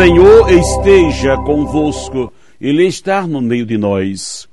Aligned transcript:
Senhor 0.00 0.50
esteja 0.50 1.36
convosco, 1.36 2.32
Ele 2.58 2.86
está 2.86 3.26
no 3.26 3.38
meio 3.42 3.66
de 3.66 3.76
nós. 3.76 4.48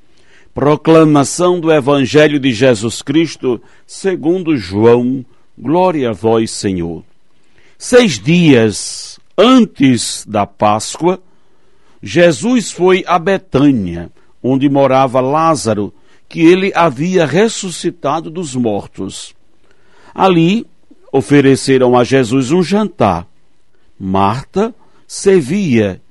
Proclamação 0.53 1.57
do 1.57 1.71
Evangelho 1.71 2.37
de 2.37 2.51
Jesus 2.51 3.01
Cristo, 3.01 3.61
segundo 3.85 4.57
João, 4.57 5.25
glória 5.57 6.09
a 6.09 6.11
vós, 6.11 6.51
Senhor. 6.51 7.01
Seis 7.77 8.19
dias 8.19 9.21
antes 9.37 10.25
da 10.27 10.45
Páscoa, 10.45 11.17
Jesus 12.03 12.69
foi 12.69 13.05
a 13.07 13.17
Betânia, 13.17 14.11
onde 14.43 14.67
morava 14.67 15.21
Lázaro, 15.21 15.93
que 16.27 16.41
ele 16.41 16.73
havia 16.75 17.25
ressuscitado 17.25 18.29
dos 18.29 18.53
mortos. 18.53 19.33
Ali 20.13 20.67
ofereceram 21.09 21.97
a 21.97 22.03
Jesus 22.03 22.51
um 22.51 22.61
jantar. 22.61 23.25
Marta, 23.97 24.75
servia, 25.07 26.01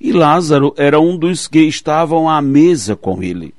e 0.00 0.12
Lázaro 0.12 0.74
era 0.76 0.98
um 0.98 1.16
dos 1.16 1.46
que 1.46 1.60
estavam 1.60 2.28
à 2.28 2.40
mesa 2.40 2.96
com 2.96 3.22
ele. 3.22 3.54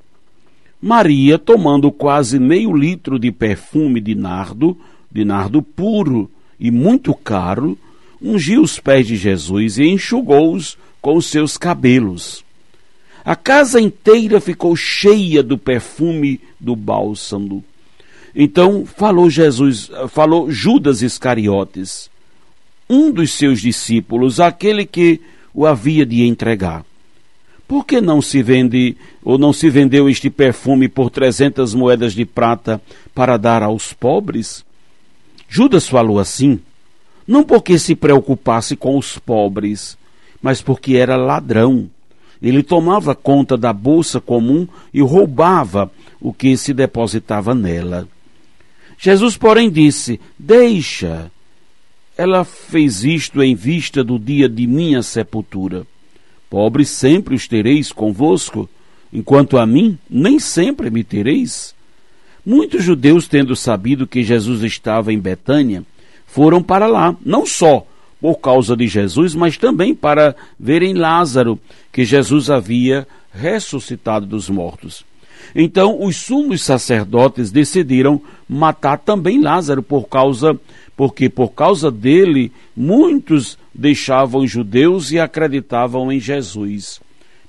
Maria, 0.81 1.37
tomando 1.37 1.91
quase 1.91 2.39
meio 2.39 2.75
litro 2.75 3.17
de 3.19 3.31
perfume 3.31 3.99
de 4.01 4.15
nardo, 4.15 4.77
de 5.11 5.23
nardo 5.23 5.61
puro 5.61 6.29
e 6.59 6.69
muito 6.71 7.13
caro, 7.13 7.77
ungiu 8.21 8.61
os 8.61 8.79
pés 8.79 9.07
de 9.07 9.15
Jesus 9.15 9.77
e 9.77 9.85
enxugou-os 9.85 10.77
com 11.01 11.15
os 11.15 11.27
seus 11.27 11.57
cabelos. 11.57 12.43
A 13.25 13.35
casa 13.35 13.81
inteira 13.81 14.39
ficou 14.39 14.75
cheia 14.75 15.43
do 15.43 15.57
perfume 15.57 16.39
do 16.59 16.75
bálsamo. 16.75 17.63
Então 18.35 18.85
falou 18.85 19.29
Jesus, 19.29 19.89
falou 20.09 20.49
Judas 20.49 21.01
Iscariotes, 21.01 22.09
um 22.89 23.11
dos 23.11 23.33
seus 23.33 23.61
discípulos, 23.61 24.39
aquele 24.39 24.85
que 24.85 25.21
o 25.53 25.65
havia 25.65 26.05
de 26.05 26.23
entregar. 26.25 26.85
Por 27.67 27.85
que 27.85 27.99
não 27.99 28.21
se 28.21 28.41
vende 28.41 28.95
ou 29.21 29.37
não 29.37 29.51
se 29.51 29.69
vendeu 29.69 30.09
este 30.09 30.29
perfume 30.29 30.87
por 30.87 31.09
trezentas 31.09 31.73
moedas 31.73 32.13
de 32.13 32.25
prata 32.25 32.81
para 33.13 33.35
dar 33.35 33.61
aos 33.61 33.91
pobres? 33.91 34.63
Judas 35.49 35.87
falou 35.87 36.17
assim, 36.17 36.59
não 37.27 37.43
porque 37.43 37.77
se 37.77 37.93
preocupasse 37.93 38.75
com 38.75 38.97
os 38.97 39.19
pobres, 39.19 39.97
mas 40.41 40.61
porque 40.61 40.95
era 40.95 41.17
ladrão. 41.17 41.89
Ele 42.41 42.63
tomava 42.63 43.13
conta 43.13 43.57
da 43.57 43.73
bolsa 43.73 44.21
comum 44.21 44.67
e 44.93 45.01
roubava 45.01 45.91
o 46.21 46.31
que 46.31 46.55
se 46.55 46.73
depositava 46.73 47.53
nela. 47.53 48.07
Jesus, 48.97 49.35
porém, 49.35 49.69
disse: 49.69 50.19
Deixa, 50.37 51.31
ela 52.17 52.43
fez 52.43 53.03
isto 53.03 53.43
em 53.43 53.53
vista 53.53 54.03
do 54.03 54.17
dia 54.17 54.49
de 54.49 54.65
minha 54.65 55.03
sepultura. 55.03 55.85
Pobres 56.49 56.89
sempre 56.89 57.35
os 57.35 57.47
tereis 57.47 57.91
convosco, 57.91 58.67
enquanto 59.13 59.57
a 59.57 59.65
mim 59.65 59.97
nem 60.09 60.39
sempre 60.39 60.89
me 60.89 61.03
tereis. 61.03 61.75
Muitos 62.45 62.83
judeus, 62.83 63.27
tendo 63.27 63.55
sabido 63.55 64.07
que 64.07 64.23
Jesus 64.23 64.63
estava 64.63 65.13
em 65.13 65.19
Betânia, 65.19 65.83
foram 66.25 66.63
para 66.63 66.87
lá, 66.87 67.15
não 67.23 67.45
só 67.45 67.85
por 68.19 68.37
causa 68.37 68.75
de 68.75 68.87
Jesus, 68.87 69.35
mas 69.35 69.57
também 69.57 69.93
para 69.93 70.35
verem 70.59 70.93
Lázaro, 70.93 71.59
que 71.91 72.03
Jesus 72.03 72.49
havia 72.49 73.07
ressuscitado 73.31 74.25
dos 74.25 74.49
mortos. 74.49 75.05
Então 75.55 76.03
os 76.03 76.15
sumos 76.17 76.61
sacerdotes 76.61 77.51
decidiram 77.51 78.21
matar 78.47 78.97
também 78.97 79.41
Lázaro 79.41 79.81
por 79.81 80.07
causa 80.07 80.59
porque 80.95 81.29
por 81.29 81.49
causa 81.49 81.91
dele 81.91 82.51
muitos 82.75 83.57
deixavam 83.73 84.41
os 84.41 84.49
judeus 84.49 85.11
e 85.11 85.19
acreditavam 85.19 86.11
em 86.11 86.19
Jesus. 86.19 86.99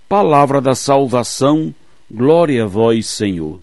Palavra 0.06 0.60
da 0.60 0.74
salvação, 0.74 1.74
glória 2.10 2.64
a 2.64 2.66
vós, 2.66 3.06
Senhor. 3.06 3.58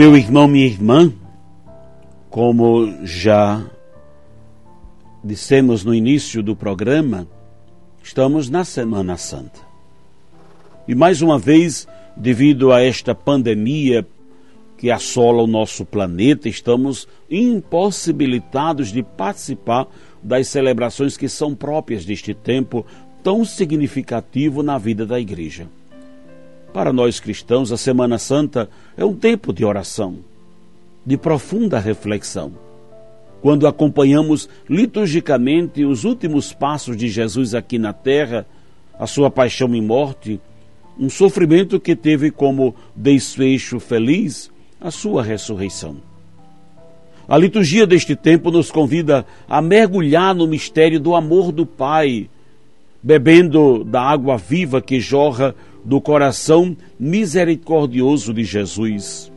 Meu 0.00 0.16
irmão, 0.16 0.48
minha 0.48 0.64
irmã, 0.64 1.12
como 2.30 3.04
já 3.04 3.62
dissemos 5.22 5.84
no 5.84 5.94
início 5.94 6.42
do 6.42 6.56
programa, 6.56 7.28
estamos 8.02 8.48
na 8.48 8.64
Semana 8.64 9.18
Santa. 9.18 9.60
E 10.88 10.94
mais 10.94 11.20
uma 11.20 11.38
vez, 11.38 11.86
devido 12.16 12.72
a 12.72 12.80
esta 12.82 13.14
pandemia 13.14 14.06
que 14.78 14.90
assola 14.90 15.42
o 15.42 15.46
nosso 15.46 15.84
planeta, 15.84 16.48
estamos 16.48 17.06
impossibilitados 17.30 18.90
de 18.90 19.02
participar 19.02 19.86
das 20.22 20.48
celebrações 20.48 21.18
que 21.18 21.28
são 21.28 21.54
próprias 21.54 22.06
deste 22.06 22.32
tempo 22.32 22.86
tão 23.22 23.44
significativo 23.44 24.62
na 24.62 24.78
vida 24.78 25.04
da 25.04 25.20
igreja. 25.20 25.68
Para 26.72 26.92
nós 26.92 27.18
cristãos, 27.18 27.72
a 27.72 27.76
Semana 27.76 28.16
Santa 28.16 28.70
é 28.96 29.04
um 29.04 29.14
tempo 29.14 29.52
de 29.52 29.64
oração, 29.64 30.18
de 31.04 31.16
profunda 31.16 31.80
reflexão. 31.80 32.52
Quando 33.42 33.66
acompanhamos 33.66 34.48
liturgicamente 34.68 35.84
os 35.84 36.04
últimos 36.04 36.52
passos 36.52 36.96
de 36.96 37.08
Jesus 37.08 37.54
aqui 37.54 37.76
na 37.78 37.92
terra, 37.92 38.46
a 38.96 39.06
sua 39.06 39.30
paixão 39.30 39.74
e 39.74 39.80
morte, 39.80 40.40
um 40.98 41.10
sofrimento 41.10 41.80
que 41.80 41.96
teve 41.96 42.30
como 42.30 42.74
desfecho 42.94 43.80
feliz 43.80 44.50
a 44.80 44.90
sua 44.90 45.22
ressurreição. 45.22 45.96
A 47.26 47.36
liturgia 47.36 47.86
deste 47.86 48.14
tempo 48.14 48.50
nos 48.50 48.70
convida 48.70 49.26
a 49.48 49.60
mergulhar 49.60 50.34
no 50.34 50.46
mistério 50.46 51.00
do 51.00 51.14
amor 51.14 51.50
do 51.50 51.64
Pai, 51.64 52.28
bebendo 53.02 53.82
da 53.82 54.02
água 54.02 54.36
viva 54.36 54.80
que 54.80 55.00
jorra 55.00 55.54
do 55.84 56.00
coração 56.00 56.76
misericordioso 56.98 58.32
de 58.32 58.44
Jesus. 58.44 59.30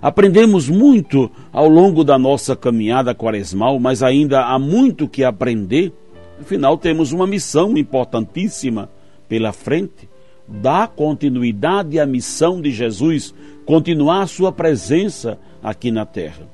Aprendemos 0.00 0.68
muito 0.68 1.30
ao 1.52 1.68
longo 1.68 2.04
da 2.04 2.18
nossa 2.18 2.54
caminhada 2.54 3.14
quaresmal, 3.14 3.78
mas 3.78 4.02
ainda 4.02 4.44
há 4.44 4.58
muito 4.58 5.08
que 5.08 5.24
aprender. 5.24 5.92
Afinal, 6.40 6.76
temos 6.76 7.12
uma 7.12 7.26
missão 7.26 7.76
importantíssima 7.76 8.90
pela 9.28 9.52
frente: 9.52 10.08
dar 10.46 10.88
continuidade 10.88 11.98
à 11.98 12.06
missão 12.06 12.60
de 12.60 12.70
Jesus, 12.70 13.34
continuar 13.64 14.22
a 14.22 14.26
sua 14.26 14.52
presença 14.52 15.38
aqui 15.62 15.90
na 15.90 16.04
terra. 16.04 16.46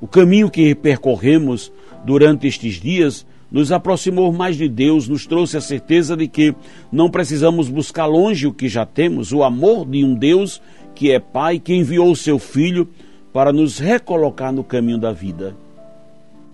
O 0.00 0.06
caminho 0.06 0.48
que 0.48 0.74
percorremos 0.74 1.70
durante 2.04 2.46
estes 2.46 2.74
dias 2.80 3.26
nos 3.50 3.72
aproximou 3.72 4.32
mais 4.32 4.56
de 4.56 4.68
Deus, 4.68 5.08
nos 5.08 5.26
trouxe 5.26 5.56
a 5.56 5.60
certeza 5.60 6.16
de 6.16 6.28
que 6.28 6.54
não 6.92 7.10
precisamos 7.10 7.68
buscar 7.68 8.06
longe 8.06 8.46
o 8.46 8.52
que 8.52 8.68
já 8.68 8.86
temos, 8.86 9.32
o 9.32 9.42
amor 9.42 9.84
de 9.86 10.04
um 10.04 10.14
Deus 10.14 10.62
que 10.94 11.10
é 11.10 11.18
Pai, 11.18 11.58
que 11.58 11.74
enviou 11.74 12.10
o 12.10 12.16
seu 12.16 12.38
Filho 12.38 12.88
para 13.32 13.52
nos 13.52 13.78
recolocar 13.78 14.52
no 14.52 14.62
caminho 14.62 14.98
da 14.98 15.12
vida. 15.12 15.56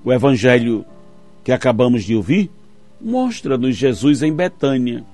O 0.05 0.13
Evangelho 0.13 0.85
que 1.43 1.53
acabamos 1.53 2.05
de 2.05 2.15
ouvir 2.15 2.51
mostra-nos 3.01 3.77
Jesus 3.77 4.23
em 4.23 4.33
Betânia, 4.33 5.05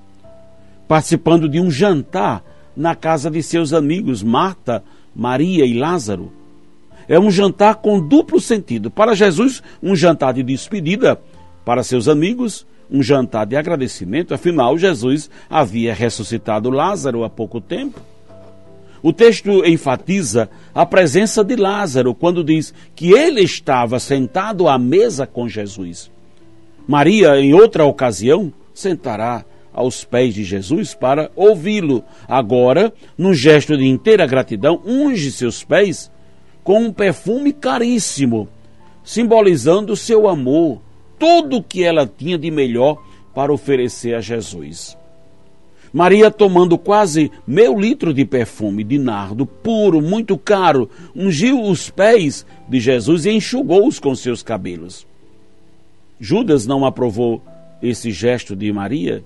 participando 0.87 1.49
de 1.49 1.59
um 1.59 1.69
jantar 1.69 2.43
na 2.75 2.95
casa 2.95 3.29
de 3.29 3.41
seus 3.43 3.73
amigos 3.73 4.23
Marta, 4.23 4.83
Maria 5.15 5.65
e 5.65 5.73
Lázaro. 5.77 6.31
É 7.07 7.19
um 7.19 7.29
jantar 7.29 7.75
com 7.75 7.99
duplo 7.99 8.39
sentido. 8.39 8.89
Para 8.89 9.13
Jesus, 9.13 9.61
um 9.81 9.95
jantar 9.95 10.33
de 10.33 10.41
despedida 10.41 11.19
para 11.65 11.83
seus 11.83 12.07
amigos 12.07 12.65
um 12.91 13.01
jantar 13.01 13.45
de 13.45 13.55
agradecimento, 13.55 14.33
afinal, 14.33 14.77
Jesus 14.77 15.29
havia 15.49 15.93
ressuscitado 15.93 16.69
Lázaro 16.69 17.23
há 17.23 17.29
pouco 17.29 17.59
tempo. 17.59 17.99
O 19.01 19.11
texto 19.11 19.65
enfatiza 19.65 20.49
a 20.73 20.85
presença 20.85 21.43
de 21.43 21.55
Lázaro 21.55 22.13
quando 22.13 22.43
diz 22.43 22.73
que 22.95 23.11
ele 23.11 23.41
estava 23.41 23.99
sentado 23.99 24.67
à 24.67 24.77
mesa 24.77 25.27
com 25.27 25.49
Jesus. 25.49 26.09
Maria, 26.87 27.39
em 27.39 27.53
outra 27.53 27.83
ocasião, 27.83 28.53
sentará 28.73 29.43
aos 29.73 30.05
pés 30.05 30.33
de 30.33 30.43
Jesus 30.43 30.93
para 30.93 31.31
ouvi-lo. 31.35 32.03
Agora, 32.27 32.93
num 33.17 33.33
gesto 33.33 33.75
de 33.75 33.85
inteira 33.85 34.25
gratidão, 34.25 34.81
unge 34.85 35.31
seus 35.31 35.63
pés 35.63 36.11
com 36.63 36.79
um 36.79 36.93
perfume 36.93 37.51
caríssimo, 37.51 38.47
simbolizando 39.03 39.95
seu 39.97 40.29
amor, 40.29 40.79
tudo 41.23 41.55
o 41.55 41.63
que 41.63 41.81
ela 41.81 42.05
tinha 42.05 42.37
de 42.37 42.51
melhor 42.51 43.01
para 43.33 43.53
oferecer 43.53 44.13
a 44.13 44.19
Jesus. 44.19 44.97
Maria, 45.93 46.29
tomando 46.29 46.77
quase 46.77 47.31
meio 47.47 47.79
litro 47.79 48.13
de 48.13 48.25
perfume 48.25 48.83
de 48.83 48.99
nardo 48.99 49.45
puro, 49.45 50.01
muito 50.01 50.37
caro, 50.37 50.89
ungiu 51.15 51.61
os 51.61 51.89
pés 51.89 52.45
de 52.67 52.77
Jesus 52.77 53.25
e 53.25 53.31
enxugou-os 53.31 53.99
com 53.99 54.13
seus 54.13 54.43
cabelos. 54.43 55.07
Judas 56.19 56.67
não 56.67 56.85
aprovou 56.85 57.41
esse 57.81 58.11
gesto 58.11 58.53
de 58.53 58.69
Maria. 58.73 59.23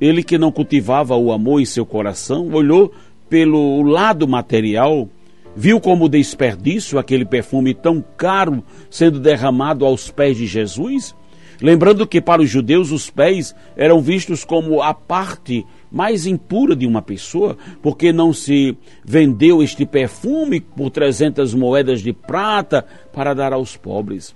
Ele 0.00 0.22
que 0.22 0.38
não 0.38 0.52
cultivava 0.52 1.16
o 1.16 1.32
amor 1.32 1.60
em 1.60 1.64
seu 1.64 1.84
coração, 1.84 2.50
olhou 2.52 2.92
pelo 3.28 3.82
lado 3.82 4.28
material, 4.28 5.08
viu 5.56 5.80
como 5.80 6.08
desperdício 6.08 7.00
aquele 7.00 7.24
perfume 7.24 7.74
tão 7.74 8.04
caro 8.16 8.62
sendo 8.88 9.18
derramado 9.18 9.84
aos 9.84 10.08
pés 10.08 10.36
de 10.36 10.46
Jesus 10.46 11.16
Lembrando 11.62 12.08
que 12.08 12.20
para 12.20 12.42
os 12.42 12.50
judeus 12.50 12.90
os 12.90 13.08
pés 13.08 13.54
eram 13.76 14.00
vistos 14.00 14.44
como 14.44 14.82
a 14.82 14.92
parte 14.92 15.64
mais 15.92 16.26
impura 16.26 16.74
de 16.74 16.86
uma 16.88 17.00
pessoa, 17.00 17.56
porque 17.80 18.12
não 18.12 18.32
se 18.32 18.76
vendeu 19.04 19.62
este 19.62 19.86
perfume 19.86 20.60
por 20.60 20.90
300 20.90 21.54
moedas 21.54 22.00
de 22.00 22.12
prata 22.12 22.84
para 23.12 23.32
dar 23.32 23.52
aos 23.52 23.76
pobres. 23.76 24.34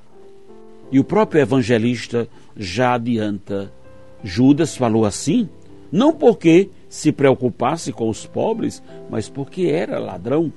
E 0.92 1.00
o 1.00 1.04
próprio 1.04 1.40
evangelista 1.40 2.28
já 2.56 2.94
adianta. 2.94 3.72
Judas 4.22 4.76
falou 4.76 5.04
assim, 5.04 5.48
não 5.90 6.12
porque 6.12 6.70
se 6.88 7.10
preocupasse 7.10 7.92
com 7.92 8.08
os 8.08 8.24
pobres, 8.24 8.80
mas 9.10 9.28
porque 9.28 9.62
era 9.62 9.98
ladrão. 9.98 10.52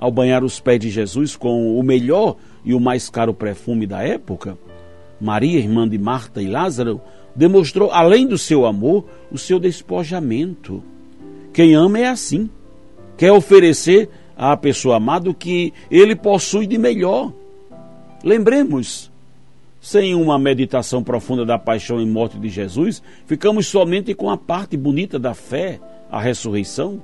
Ao 0.00 0.10
banhar 0.10 0.42
os 0.42 0.58
pés 0.58 0.80
de 0.80 0.90
Jesus 0.90 1.36
com 1.36 1.78
o 1.78 1.82
melhor 1.82 2.36
e 2.64 2.74
o 2.74 2.80
mais 2.80 3.08
caro 3.08 3.32
perfume 3.32 3.86
da 3.86 4.02
época, 4.02 4.58
Maria, 5.20 5.58
irmã 5.58 5.88
de 5.88 5.98
Marta 5.98 6.42
e 6.42 6.48
Lázaro, 6.48 7.00
demonstrou, 7.34 7.90
além 7.90 8.26
do 8.26 8.36
seu 8.36 8.66
amor, 8.66 9.04
o 9.30 9.38
seu 9.38 9.58
despojamento. 9.58 10.82
Quem 11.52 11.74
ama 11.74 11.98
é 11.98 12.08
assim. 12.08 12.48
Quer 13.16 13.32
oferecer 13.32 14.08
à 14.36 14.56
pessoa 14.56 14.96
amada 14.96 15.28
o 15.28 15.34
que 15.34 15.72
ele 15.90 16.14
possui 16.14 16.66
de 16.66 16.78
melhor. 16.78 17.32
Lembremos, 18.22 19.10
sem 19.80 20.14
uma 20.14 20.38
meditação 20.38 21.02
profunda 21.02 21.44
da 21.44 21.58
paixão 21.58 22.00
e 22.00 22.06
morte 22.06 22.38
de 22.38 22.48
Jesus, 22.48 23.02
ficamos 23.26 23.66
somente 23.66 24.14
com 24.14 24.30
a 24.30 24.36
parte 24.36 24.76
bonita 24.76 25.18
da 25.18 25.34
fé, 25.34 25.80
a 26.10 26.20
ressurreição. 26.20 27.02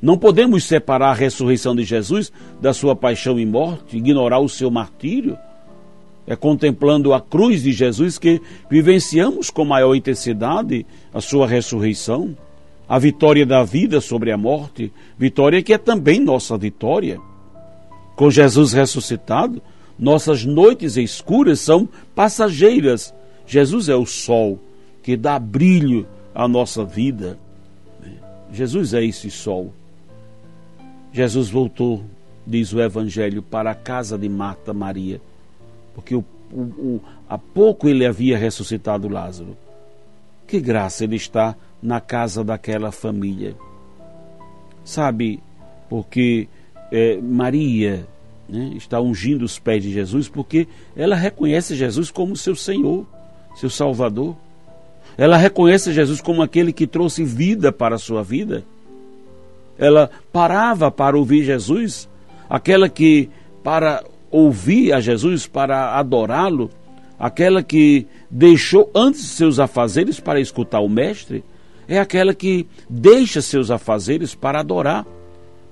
Não 0.00 0.18
podemos 0.18 0.64
separar 0.64 1.10
a 1.10 1.14
ressurreição 1.14 1.74
de 1.74 1.84
Jesus 1.84 2.32
da 2.60 2.74
sua 2.74 2.94
paixão 2.94 3.38
e 3.38 3.46
morte, 3.46 3.96
ignorar 3.96 4.38
o 4.38 4.48
seu 4.48 4.70
martírio. 4.70 5.38
É 6.26 6.34
contemplando 6.34 7.12
a 7.12 7.20
cruz 7.20 7.62
de 7.62 7.72
Jesus 7.72 8.18
que 8.18 8.40
vivenciamos 8.70 9.50
com 9.50 9.64
maior 9.64 9.94
intensidade 9.94 10.86
a 11.12 11.20
sua 11.20 11.46
ressurreição, 11.46 12.34
a 12.88 12.98
vitória 12.98 13.44
da 13.44 13.62
vida 13.62 14.00
sobre 14.00 14.32
a 14.32 14.36
morte, 14.36 14.90
vitória 15.18 15.62
que 15.62 15.72
é 15.72 15.78
também 15.78 16.18
nossa 16.18 16.56
vitória. 16.56 17.20
Com 18.16 18.30
Jesus 18.30 18.72
ressuscitado, 18.72 19.60
nossas 19.98 20.44
noites 20.44 20.96
escuras 20.96 21.60
são 21.60 21.88
passageiras. 22.14 23.14
Jesus 23.46 23.90
é 23.90 23.94
o 23.96 24.06
sol 24.06 24.58
que 25.02 25.16
dá 25.16 25.38
brilho 25.38 26.06
à 26.34 26.48
nossa 26.48 26.84
vida. 26.84 27.38
Jesus 28.50 28.94
é 28.94 29.04
esse 29.04 29.30
sol. 29.30 29.74
Jesus 31.12 31.50
voltou, 31.50 32.02
diz 32.46 32.72
o 32.72 32.80
Evangelho, 32.80 33.42
para 33.42 33.72
a 33.72 33.74
casa 33.74 34.16
de 34.16 34.28
Marta 34.28 34.72
Maria 34.72 35.20
porque 35.94 36.14
o, 36.14 36.24
o, 36.52 36.60
o, 36.60 37.00
há 37.28 37.38
pouco 37.38 37.88
ele 37.88 38.04
havia 38.04 38.36
ressuscitado 38.36 39.08
Lázaro. 39.08 39.56
Que 40.46 40.60
graça 40.60 41.04
ele 41.04 41.16
está 41.16 41.56
na 41.82 42.00
casa 42.00 42.44
daquela 42.44 42.90
família. 42.90 43.54
Sabe, 44.84 45.40
porque 45.88 46.48
é, 46.92 47.18
Maria 47.20 48.06
né, 48.48 48.72
está 48.76 49.00
ungindo 49.00 49.44
os 49.44 49.58
pés 49.58 49.82
de 49.82 49.92
Jesus, 49.92 50.28
porque 50.28 50.68
ela 50.96 51.16
reconhece 51.16 51.74
Jesus 51.74 52.10
como 52.10 52.36
seu 52.36 52.54
Senhor, 52.54 53.06
seu 53.56 53.70
Salvador. 53.70 54.36
Ela 55.16 55.36
reconhece 55.36 55.92
Jesus 55.92 56.20
como 56.20 56.42
aquele 56.42 56.72
que 56.72 56.86
trouxe 56.86 57.24
vida 57.24 57.72
para 57.72 57.94
a 57.94 57.98
sua 57.98 58.22
vida. 58.22 58.64
Ela 59.78 60.10
parava 60.32 60.90
para 60.90 61.16
ouvir 61.16 61.44
Jesus, 61.44 62.08
aquela 62.48 62.88
que 62.88 63.30
para 63.62 64.04
ouvir 64.34 64.92
a 64.92 65.00
Jesus, 65.00 65.46
para 65.46 65.96
adorá-lo, 65.96 66.68
aquela 67.16 67.62
que 67.62 68.04
deixou 68.28 68.90
antes 68.92 69.22
seus 69.26 69.60
afazeres 69.60 70.18
para 70.18 70.40
escutar 70.40 70.80
o 70.80 70.88
Mestre, 70.88 71.44
é 71.86 72.00
aquela 72.00 72.34
que 72.34 72.66
deixa 72.90 73.40
seus 73.40 73.70
afazeres 73.70 74.34
para 74.34 74.58
adorar. 74.58 75.06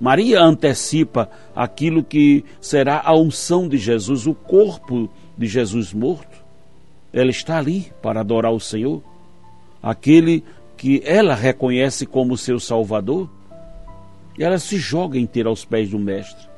Maria 0.01 0.41
antecipa 0.41 1.29
aquilo 1.57 2.05
que 2.05 2.45
será 2.61 3.03
a 3.05 3.17
unção 3.17 3.69
de 3.69 3.79
Jesus, 3.79 4.29
o 4.29 4.35
corpo 4.35 5.11
de 5.37 5.49
Jesus 5.49 5.93
morto. 5.93 6.41
Ela 7.13 7.31
está 7.31 7.59
ali 7.59 7.93
para 8.01 8.21
adorar 8.21 8.53
o 8.53 8.61
Senhor, 8.61 9.03
aquele 9.83 10.45
que 10.77 11.03
ela 11.05 11.35
reconhece 11.35 12.07
como 12.07 12.37
seu 12.37 12.61
Salvador. 12.61 13.29
E 14.39 14.45
ela 14.45 14.59
se 14.59 14.79
joga 14.79 15.19
inteira 15.19 15.49
aos 15.49 15.65
pés 15.65 15.91
do 15.91 15.99
Mestre. 15.99 16.52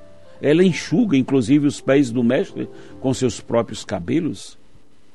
Ela 0.45 0.63
enxuga, 0.63 1.17
inclusive, 1.17 1.67
os 1.67 1.81
pés 1.81 2.11
do 2.11 2.23
mestre 2.23 2.69
com 3.01 3.15
seus 3.15 3.41
próprios 3.41 3.83
cabelos. 3.83 4.59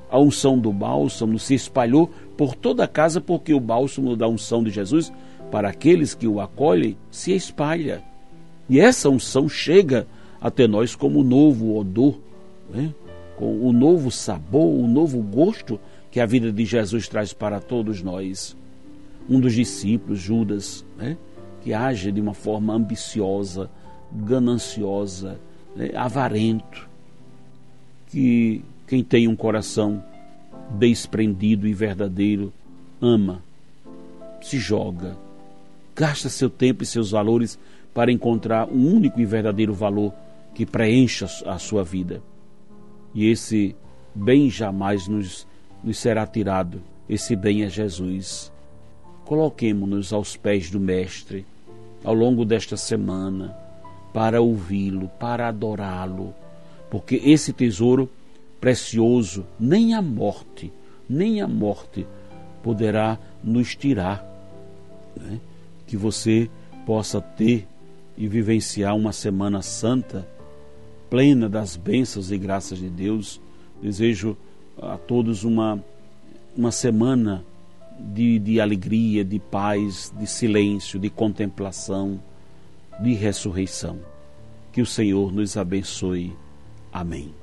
A 0.10 0.20
unção 0.20 0.58
do 0.58 0.74
bálsamo 0.74 1.38
se 1.38 1.54
espalhou 1.54 2.10
por 2.36 2.56
toda 2.56 2.84
a 2.84 2.88
casa, 2.88 3.22
porque 3.22 3.54
o 3.54 3.60
bálsamo 3.60 4.16
da 4.16 4.28
unção 4.28 4.64
de 4.64 4.72
Jesus, 4.72 5.14
para 5.52 5.70
aqueles 5.70 6.16
que 6.16 6.28
o 6.28 6.42
acolhem, 6.42 6.98
se 7.12 7.32
espalha. 7.32 8.02
E 8.68 8.80
essa 8.80 9.08
unção 9.08 9.48
chega 9.48 10.08
até 10.42 10.68
nós 10.68 10.96
como 10.96 11.24
novo 11.24 11.78
odor, 11.78 12.18
né? 12.68 12.92
com 13.38 13.68
o 13.68 13.72
novo 13.72 14.10
sabor, 14.10 14.66
o 14.66 14.88
novo 14.88 15.22
gosto 15.22 15.80
que 16.10 16.20
a 16.20 16.26
vida 16.26 16.52
de 16.52 16.66
Jesus 16.66 17.08
traz 17.08 17.34
para 17.34 17.60
todos 17.60 18.02
nós. 18.02 18.58
Um 19.30 19.40
dos 19.40 19.54
discípulos, 19.54 20.18
Judas, 20.18 20.84
né? 20.98 21.16
que 21.62 21.72
age 21.72 22.12
de 22.12 22.20
uma 22.20 22.34
forma 22.34 22.74
ambiciosa, 22.74 23.70
gananciosa, 24.12 25.40
né, 25.76 25.92
avarento, 25.96 26.88
que 28.08 28.64
quem 28.88 29.04
tem 29.04 29.28
um 29.28 29.36
coração 29.36 30.04
desprendido 30.72 31.68
e 31.68 31.74
verdadeiro 31.74 32.52
ama, 33.02 33.42
se 34.42 34.58
joga, 34.58 35.18
gasta 35.96 36.30
seu 36.30 36.50
tempo 36.50 36.84
e 36.84 36.86
seus 36.86 37.12
valores 37.12 37.58
para 37.94 38.12
encontrar 38.12 38.68
um 38.70 38.96
único 38.96 39.20
e 39.20 39.26
verdadeiro 39.26 39.74
valor 39.74 40.14
que 40.54 40.66
preencha 40.66 41.26
a 41.46 41.58
sua 41.58 41.84
vida. 41.84 42.22
E 43.14 43.30
esse 43.30 43.76
bem 44.14 44.50
jamais 44.50 45.08
nos, 45.08 45.48
nos 45.84 45.98
será 45.98 46.26
tirado. 46.26 46.82
Esse 47.08 47.36
bem 47.36 47.64
é 47.64 47.70
Jesus. 47.70 48.52
Coloquemo-nos 49.26 50.14
aos 50.14 50.36
pés 50.36 50.70
do 50.70 50.80
Mestre 50.80 51.46
ao 52.04 52.14
longo 52.14 52.46
desta 52.46 52.78
semana 52.78 53.56
para 54.14 54.42
ouvi-lo, 54.42 55.10
para 55.20 55.48
adorá-lo, 55.48 56.34
porque 56.90 57.16
esse 57.24 57.54
tesouro 57.54 58.10
precioso, 58.60 59.46
nem 59.60 59.94
a 59.94 60.02
morte, 60.02 60.72
nem 61.10 61.42
a 61.42 61.48
morte 61.48 62.06
poderá 62.62 63.18
nos 63.44 63.76
tirar. 63.76 64.26
Né? 65.16 65.40
Que 65.88 65.96
você 65.96 66.50
possa 66.86 67.22
ter 67.22 67.68
e 68.18 68.28
vivenciar 68.28 68.96
uma 68.96 69.14
Semana 69.14 69.62
Santa 69.62 70.28
plena 71.10 71.50
das 71.50 71.76
bênçãos 71.76 72.32
e 72.32 72.38
graças 72.38 72.78
de 72.78 72.90
Deus. 72.90 73.42
Desejo 73.82 74.38
a 74.82 74.98
todos 74.98 75.44
uma, 75.44 75.84
uma 76.56 76.72
semana 76.72 77.44
de, 78.00 78.40
de 78.40 78.62
alegria, 78.62 79.24
de 79.26 79.40
paz, 79.40 80.14
de 80.18 80.28
silêncio, 80.28 81.00
de 81.00 81.10
contemplação 81.10 82.20
de 83.02 83.14
ressurreição. 83.14 84.00
Que 84.72 84.82
o 84.82 84.86
Senhor 84.86 85.32
nos 85.32 85.58
abençoe. 85.58 86.36
Amém. 86.92 87.39